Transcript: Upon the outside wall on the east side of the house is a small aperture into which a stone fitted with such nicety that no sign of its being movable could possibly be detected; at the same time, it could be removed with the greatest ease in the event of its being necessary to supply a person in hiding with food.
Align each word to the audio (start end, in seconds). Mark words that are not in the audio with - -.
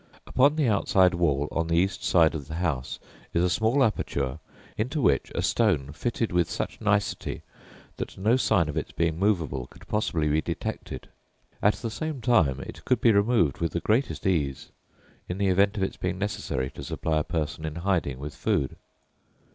Upon 0.25 0.55
the 0.55 0.67
outside 0.67 1.13
wall 1.13 1.47
on 1.51 1.67
the 1.67 1.77
east 1.77 2.03
side 2.03 2.33
of 2.33 2.47
the 2.47 2.55
house 2.55 2.97
is 3.35 3.43
a 3.43 3.51
small 3.51 3.83
aperture 3.83 4.39
into 4.75 4.99
which 4.99 5.31
a 5.35 5.43
stone 5.43 5.91
fitted 5.91 6.31
with 6.31 6.49
such 6.49 6.81
nicety 6.81 7.43
that 7.97 8.17
no 8.17 8.35
sign 8.35 8.67
of 8.67 8.75
its 8.75 8.91
being 8.91 9.19
movable 9.19 9.67
could 9.67 9.87
possibly 9.87 10.27
be 10.27 10.41
detected; 10.41 11.09
at 11.61 11.75
the 11.75 11.91
same 11.91 12.19
time, 12.19 12.59
it 12.61 12.83
could 12.83 12.99
be 12.99 13.11
removed 13.11 13.59
with 13.59 13.73
the 13.73 13.79
greatest 13.79 14.25
ease 14.25 14.71
in 15.29 15.37
the 15.37 15.49
event 15.49 15.77
of 15.77 15.83
its 15.83 15.97
being 15.97 16.17
necessary 16.17 16.71
to 16.71 16.83
supply 16.83 17.19
a 17.19 17.23
person 17.23 17.63
in 17.63 17.75
hiding 17.75 18.17
with 18.17 18.33
food. 18.35 18.77